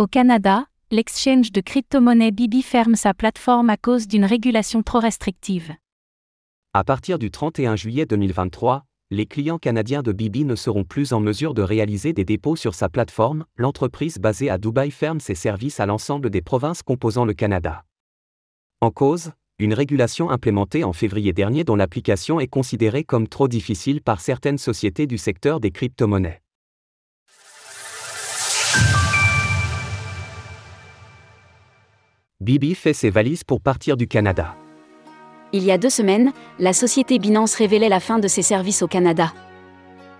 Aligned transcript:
Au 0.00 0.06
Canada, 0.06 0.64
l'exchange 0.90 1.52
de 1.52 1.60
crypto-monnaie 1.60 2.30
Bibi 2.30 2.62
ferme 2.62 2.94
sa 2.94 3.12
plateforme 3.12 3.68
à 3.68 3.76
cause 3.76 4.08
d'une 4.08 4.24
régulation 4.24 4.82
trop 4.82 4.98
restrictive. 4.98 5.74
À 6.72 6.84
partir 6.84 7.18
du 7.18 7.30
31 7.30 7.76
juillet 7.76 8.06
2023, 8.06 8.86
les 9.10 9.26
clients 9.26 9.58
canadiens 9.58 10.00
de 10.00 10.12
Bibi 10.12 10.46
ne 10.46 10.54
seront 10.54 10.84
plus 10.84 11.12
en 11.12 11.20
mesure 11.20 11.52
de 11.52 11.60
réaliser 11.60 12.14
des 12.14 12.24
dépôts 12.24 12.56
sur 12.56 12.74
sa 12.74 12.88
plateforme. 12.88 13.44
L'entreprise 13.56 14.16
basée 14.16 14.48
à 14.48 14.56
Dubaï 14.56 14.90
ferme 14.90 15.20
ses 15.20 15.34
services 15.34 15.80
à 15.80 15.84
l'ensemble 15.84 16.30
des 16.30 16.40
provinces 16.40 16.80
composant 16.82 17.26
le 17.26 17.34
Canada. 17.34 17.84
En 18.80 18.90
cause, 18.90 19.32
une 19.58 19.74
régulation 19.74 20.30
implémentée 20.30 20.82
en 20.82 20.94
février 20.94 21.34
dernier 21.34 21.62
dont 21.62 21.76
l'application 21.76 22.40
est 22.40 22.48
considérée 22.48 23.04
comme 23.04 23.28
trop 23.28 23.48
difficile 23.48 24.00
par 24.00 24.22
certaines 24.22 24.56
sociétés 24.56 25.06
du 25.06 25.18
secteur 25.18 25.60
des 25.60 25.72
crypto-monnaies. 25.72 26.40
Bibi 32.42 32.74
fait 32.74 32.94
ses 32.94 33.10
valises 33.10 33.44
pour 33.44 33.60
partir 33.60 33.98
du 33.98 34.06
Canada. 34.06 34.54
Il 35.52 35.62
y 35.62 35.70
a 35.70 35.76
deux 35.76 35.90
semaines, 35.90 36.32
la 36.58 36.72
société 36.72 37.18
Binance 37.18 37.54
révélait 37.54 37.90
la 37.90 38.00
fin 38.00 38.18
de 38.18 38.28
ses 38.28 38.40
services 38.40 38.80
au 38.80 38.86
Canada. 38.86 39.34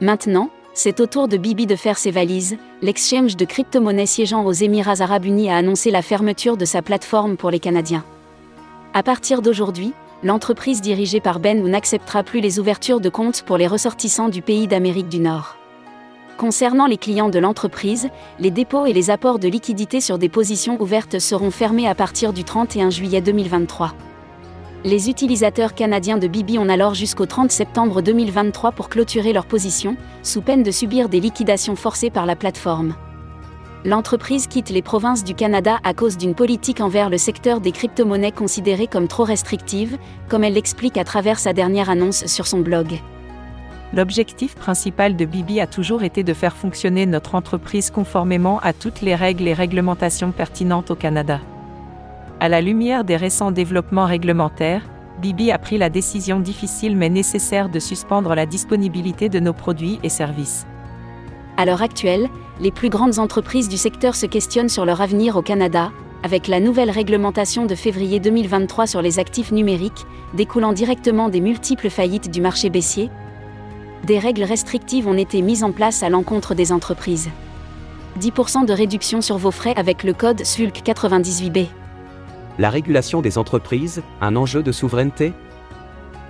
Maintenant, 0.02 0.50
c'est 0.74 1.00
au 1.00 1.06
tour 1.06 1.28
de 1.28 1.38
Bibi 1.38 1.66
de 1.66 1.76
faire 1.76 1.96
ses 1.96 2.10
valises. 2.10 2.58
L'exchange 2.82 3.38
de 3.38 3.46
crypto-monnaies 3.46 4.04
siégeant 4.04 4.44
aux 4.44 4.52
Émirats 4.52 5.00
arabes 5.00 5.24
unis 5.24 5.50
a 5.50 5.56
annoncé 5.56 5.90
la 5.90 6.02
fermeture 6.02 6.58
de 6.58 6.66
sa 6.66 6.82
plateforme 6.82 7.38
pour 7.38 7.50
les 7.50 7.58
Canadiens. 7.58 8.04
À 8.92 9.02
partir 9.02 9.40
d'aujourd'hui, 9.40 9.94
l'entreprise 10.22 10.82
dirigée 10.82 11.20
par 11.20 11.40
Ben 11.40 11.66
n'acceptera 11.66 12.22
plus 12.22 12.40
les 12.40 12.58
ouvertures 12.58 13.00
de 13.00 13.08
comptes 13.08 13.40
pour 13.46 13.56
les 13.56 13.66
ressortissants 13.66 14.28
du 14.28 14.42
pays 14.42 14.66
d'Amérique 14.66 15.08
du 15.08 15.20
Nord. 15.20 15.56
Concernant 16.40 16.86
les 16.86 16.96
clients 16.96 17.28
de 17.28 17.38
l'entreprise, 17.38 18.08
les 18.38 18.50
dépôts 18.50 18.86
et 18.86 18.94
les 18.94 19.10
apports 19.10 19.38
de 19.38 19.46
liquidités 19.46 20.00
sur 20.00 20.16
des 20.16 20.30
positions 20.30 20.80
ouvertes 20.80 21.18
seront 21.18 21.50
fermés 21.50 21.86
à 21.86 21.94
partir 21.94 22.32
du 22.32 22.44
31 22.44 22.88
juillet 22.88 23.20
2023. 23.20 23.92
Les 24.84 25.10
utilisateurs 25.10 25.74
canadiens 25.74 26.16
de 26.16 26.26
Bibi 26.26 26.56
ont 26.56 26.70
alors 26.70 26.94
jusqu'au 26.94 27.26
30 27.26 27.50
septembre 27.50 28.00
2023 28.00 28.72
pour 28.72 28.88
clôturer 28.88 29.34
leur 29.34 29.44
position, 29.44 29.98
sous 30.22 30.40
peine 30.40 30.62
de 30.62 30.70
subir 30.70 31.10
des 31.10 31.20
liquidations 31.20 31.76
forcées 31.76 32.08
par 32.08 32.24
la 32.24 32.36
plateforme. 32.36 32.94
L'entreprise 33.84 34.46
quitte 34.46 34.70
les 34.70 34.80
provinces 34.80 35.24
du 35.24 35.34
Canada 35.34 35.78
à 35.84 35.92
cause 35.92 36.16
d'une 36.16 36.34
politique 36.34 36.80
envers 36.80 37.10
le 37.10 37.18
secteur 37.18 37.60
des 37.60 37.72
crypto-monnaies 37.72 38.32
considérée 38.32 38.86
comme 38.86 39.08
trop 39.08 39.24
restrictive, 39.24 39.98
comme 40.30 40.44
elle 40.44 40.54
l'explique 40.54 40.96
à 40.96 41.04
travers 41.04 41.38
sa 41.38 41.52
dernière 41.52 41.90
annonce 41.90 42.24
sur 42.24 42.46
son 42.46 42.60
blog. 42.60 42.98
L'objectif 43.92 44.54
principal 44.54 45.16
de 45.16 45.24
Bibi 45.24 45.60
a 45.60 45.66
toujours 45.66 46.04
été 46.04 46.22
de 46.22 46.32
faire 46.32 46.56
fonctionner 46.56 47.06
notre 47.06 47.34
entreprise 47.34 47.90
conformément 47.90 48.60
à 48.60 48.72
toutes 48.72 49.00
les 49.00 49.16
règles 49.16 49.48
et 49.48 49.52
réglementations 49.52 50.30
pertinentes 50.30 50.92
au 50.92 50.94
Canada. 50.94 51.40
À 52.38 52.48
la 52.48 52.60
lumière 52.60 53.02
des 53.02 53.16
récents 53.16 53.50
développements 53.50 54.06
réglementaires, 54.06 54.88
Bibi 55.20 55.50
a 55.50 55.58
pris 55.58 55.76
la 55.76 55.90
décision 55.90 56.38
difficile 56.38 56.96
mais 56.96 57.08
nécessaire 57.08 57.68
de 57.68 57.80
suspendre 57.80 58.34
la 58.36 58.46
disponibilité 58.46 59.28
de 59.28 59.40
nos 59.40 59.52
produits 59.52 59.98
et 60.04 60.08
services. 60.08 60.66
À 61.56 61.64
l'heure 61.64 61.82
actuelle, 61.82 62.28
les 62.60 62.70
plus 62.70 62.90
grandes 62.90 63.18
entreprises 63.18 63.68
du 63.68 63.76
secteur 63.76 64.14
se 64.14 64.26
questionnent 64.26 64.68
sur 64.68 64.84
leur 64.84 65.00
avenir 65.00 65.36
au 65.36 65.42
Canada, 65.42 65.90
avec 66.22 66.46
la 66.46 66.60
nouvelle 66.60 66.90
réglementation 66.90 67.66
de 67.66 67.74
février 67.74 68.20
2023 68.20 68.86
sur 68.86 69.02
les 69.02 69.18
actifs 69.18 69.50
numériques, 69.50 70.06
découlant 70.34 70.72
directement 70.72 71.28
des 71.28 71.40
multiples 71.40 71.90
faillites 71.90 72.30
du 72.30 72.40
marché 72.40 72.70
baissier, 72.70 73.10
des 74.04 74.18
règles 74.18 74.44
restrictives 74.44 75.06
ont 75.06 75.16
été 75.16 75.42
mises 75.42 75.62
en 75.62 75.72
place 75.72 76.02
à 76.02 76.08
l'encontre 76.08 76.54
des 76.54 76.72
entreprises. 76.72 77.30
10% 78.20 78.66
de 78.66 78.72
réduction 78.72 79.20
sur 79.20 79.38
vos 79.38 79.50
frais 79.50 79.74
avec 79.76 80.02
le 80.02 80.12
code 80.12 80.44
SULC 80.44 80.82
98B. 80.84 81.66
La 82.58 82.70
régulation 82.70 83.22
des 83.22 83.38
entreprises, 83.38 84.02
un 84.20 84.36
enjeu 84.36 84.62
de 84.62 84.72
souveraineté? 84.72 85.32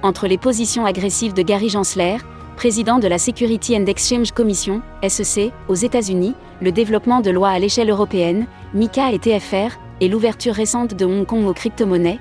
Entre 0.02 0.26
les 0.26 0.38
positions 0.38 0.84
agressives 0.84 1.32
de 1.32 1.42
Gary 1.42 1.68
Gensler, 1.68 2.18
président 2.56 2.98
de 2.98 3.08
la 3.08 3.18
Security 3.18 3.76
and 3.76 3.86
Exchange 3.86 4.32
Commission, 4.32 4.82
SEC, 5.06 5.52
aux 5.68 5.74
États-Unis, 5.74 6.34
le 6.60 6.72
développement 6.72 7.20
de 7.20 7.30
lois 7.30 7.48
à 7.50 7.58
l'échelle 7.58 7.90
européenne, 7.90 8.46
MICA 8.74 9.12
et 9.12 9.18
TFR, 9.18 9.78
et 10.00 10.08
l'ouverture 10.08 10.54
récente 10.54 10.94
de 10.94 11.04
Hong 11.04 11.26
Kong 11.26 11.46
aux 11.46 11.54
crypto-monnaies, 11.54 12.20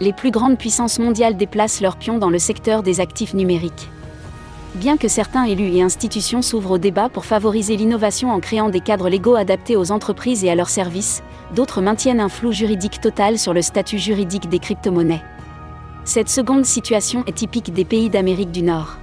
les 0.00 0.12
plus 0.12 0.30
grandes 0.30 0.58
puissances 0.58 0.98
mondiales 0.98 1.36
déplacent 1.36 1.80
leurs 1.80 1.96
pions 1.96 2.18
dans 2.18 2.30
le 2.30 2.38
secteur 2.38 2.82
des 2.82 3.00
actifs 3.00 3.34
numériques. 3.34 3.88
Bien 4.74 4.96
que 4.96 5.06
certains 5.06 5.44
élus 5.44 5.76
et 5.76 5.82
institutions 5.82 6.42
s'ouvrent 6.42 6.72
au 6.72 6.78
débat 6.78 7.08
pour 7.08 7.26
favoriser 7.26 7.76
l'innovation 7.76 8.32
en 8.32 8.40
créant 8.40 8.70
des 8.70 8.80
cadres 8.80 9.08
légaux 9.08 9.36
adaptés 9.36 9.76
aux 9.76 9.92
entreprises 9.92 10.44
et 10.44 10.50
à 10.50 10.56
leurs 10.56 10.68
services, 10.68 11.22
d'autres 11.54 11.80
maintiennent 11.80 12.18
un 12.18 12.28
flou 12.28 12.50
juridique 12.50 13.00
total 13.00 13.38
sur 13.38 13.54
le 13.54 13.62
statut 13.62 13.98
juridique 13.98 14.48
des 14.48 14.58
crypto-monnaies. 14.58 15.22
Cette 16.04 16.28
seconde 16.28 16.64
situation 16.64 17.22
est 17.28 17.36
typique 17.36 17.72
des 17.72 17.84
pays 17.84 18.10
d'Amérique 18.10 18.50
du 18.50 18.62
Nord. 18.62 18.96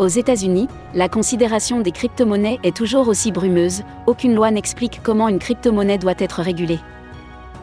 Aux 0.00 0.08
États-Unis, 0.08 0.66
la 0.92 1.08
considération 1.08 1.80
des 1.80 1.92
crypto-monnaies 1.92 2.58
est 2.64 2.76
toujours 2.76 3.06
aussi 3.06 3.30
brumeuse, 3.30 3.84
aucune 4.08 4.34
loi 4.34 4.50
n'explique 4.50 5.00
comment 5.04 5.28
une 5.28 5.38
crypto-monnaie 5.38 5.98
doit 5.98 6.14
être 6.18 6.42
régulée. 6.42 6.80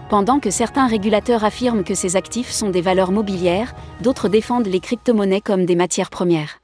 Pendant 0.09 0.39
que 0.39 0.49
certains 0.49 0.87
régulateurs 0.87 1.43
affirment 1.43 1.83
que 1.83 1.93
ces 1.95 2.15
actifs 2.15 2.51
sont 2.51 2.69
des 2.69 2.79
valeurs 2.79 3.11
mobilières, 3.11 3.75
d'autres 4.01 4.29
défendent 4.29 4.67
les 4.67 4.79
crypto-monnaies 4.79 5.41
comme 5.41 5.65
des 5.65 5.75
matières 5.75 6.09
premières. 6.09 6.61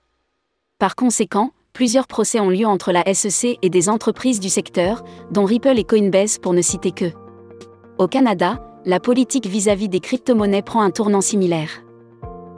Par 0.84 0.98
conséquent, 0.98 1.52
plusieurs 1.72 2.08
procès 2.08 2.42
ont 2.42 2.50
lieu 2.50 2.66
entre 2.66 2.92
la 2.92 3.06
SEC 3.14 3.58
et 3.62 3.70
des 3.70 3.88
entreprises 3.88 4.42
du 4.42 4.50
secteur, 4.50 5.02
dont 5.32 5.46
Ripple 5.46 5.80
et 5.80 5.86
Coinbase 5.86 6.40
pour 6.40 6.52
ne 6.52 6.62
citer 6.62 6.92
que. 6.92 7.14
Au 8.00 8.10
Canada, 8.10 8.62
la 8.84 9.00
politique 9.00 9.48
vis-à-vis 9.48 9.88
des 9.88 10.02
crypto-monnaies 10.02 10.62
prend 10.62 10.82
un 10.82 10.92
tournant 10.92 11.22
similaire. 11.22 11.70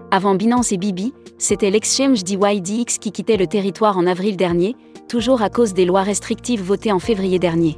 Avant 0.10 0.34
Binance 0.34 0.72
et 0.72 0.78
Bibi, 0.78 1.14
c'était 1.38 1.70
l'exchange 1.70 2.24
DYDX 2.24 2.98
qui 2.98 3.12
quittait 3.12 3.38
le 3.38 3.46
territoire 3.46 3.96
en 3.96 4.08
avril 4.08 4.38
dernier, 4.38 4.76
toujours 5.08 5.44
à 5.44 5.52
cause 5.52 5.76
des 5.76 5.86
lois 5.86 6.02
restrictives 6.02 6.64
votées 6.64 6.92
en 6.92 6.98
février 6.98 7.38
dernier. 7.38 7.78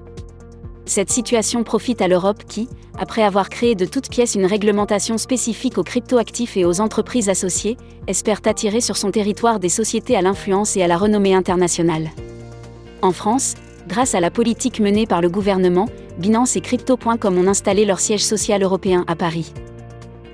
Cette 0.88 1.12
situation 1.12 1.66
profite 1.66 2.02
à 2.02 2.08
l'Europe 2.08 2.44
qui, 2.48 2.70
après 2.98 3.22
avoir 3.22 3.50
créé 3.50 3.76
de 3.76 3.86
toutes 3.86 4.10
pièces 4.10 4.36
une 4.36 4.46
réglementation 4.46 5.18
spécifique 5.18 5.78
aux 5.78 5.84
cryptoactifs 5.84 6.56
et 6.56 6.64
aux 6.64 6.80
entreprises 6.80 7.28
associées, 7.28 7.76
espère 8.08 8.40
attirer 8.46 8.80
sur 8.80 8.96
son 8.96 9.12
territoire 9.12 9.60
des 9.60 9.68
sociétés 9.68 10.16
à 10.16 10.22
l'influence 10.22 10.78
et 10.78 10.82
à 10.82 10.88
la 10.88 10.96
renommée 10.96 11.36
internationale. 11.36 12.10
En 13.02 13.12
France, 13.12 13.56
grâce 13.90 14.16
à 14.16 14.22
la 14.22 14.32
politique 14.32 14.80
menée 14.80 15.06
par 15.06 15.22
le 15.22 15.30
gouvernement, 15.30 15.90
Binance 16.20 16.56
et 16.56 16.62
Crypto.com 16.62 17.38
ont 17.38 17.48
installé 17.48 17.84
leur 17.84 18.00
siège 18.00 18.24
social 18.24 18.64
européen 18.64 19.04
à 19.08 19.18
Paris. 19.18 19.52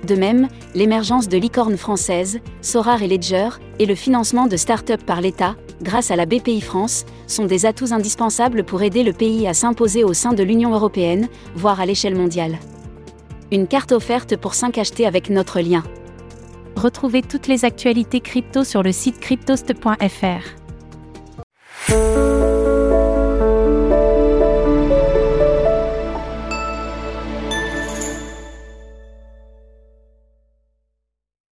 De 0.06 0.14
même, 0.14 0.46
l'émergence 0.76 1.28
de 1.28 1.36
licornes 1.36 1.76
françaises, 1.76 2.38
Sorar 2.62 3.02
et 3.02 3.08
Ledger, 3.08 3.48
et 3.80 3.86
le 3.86 3.96
financement 3.96 4.46
de 4.46 4.56
start-up 4.56 5.02
par 5.04 5.20
l'État, 5.20 5.56
grâce 5.84 6.10
à 6.10 6.16
la 6.16 6.26
BPI 6.26 6.60
France, 6.60 7.04
sont 7.28 7.44
des 7.44 7.66
atouts 7.66 7.92
indispensables 7.92 8.64
pour 8.64 8.82
aider 8.82 9.04
le 9.04 9.12
pays 9.12 9.46
à 9.46 9.54
s'imposer 9.54 10.02
au 10.02 10.14
sein 10.14 10.32
de 10.32 10.42
l'Union 10.42 10.72
européenne, 10.74 11.28
voire 11.54 11.78
à 11.78 11.86
l'échelle 11.86 12.16
mondiale. 12.16 12.58
Une 13.52 13.68
carte 13.68 13.92
offerte 13.92 14.36
pour 14.36 14.54
5 14.54 14.78
acheter 14.78 15.06
avec 15.06 15.30
notre 15.30 15.60
lien. 15.60 15.84
Retrouvez 16.74 17.22
toutes 17.22 17.46
les 17.46 17.64
actualités 17.64 18.20
crypto 18.20 18.64
sur 18.64 18.82
le 18.82 18.90
site 18.90 19.20
cryptost.fr. 19.20 20.63